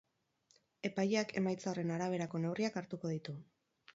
[0.89, 3.37] Epaileak emaitza horren araberako neurriak hartuko ditu.